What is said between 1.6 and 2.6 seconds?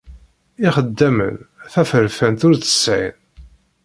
taferfant ur